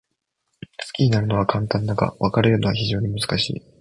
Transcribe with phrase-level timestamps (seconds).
[0.83, 3.61] 好きになるのは簡単だが、別れるのは非常に難しい。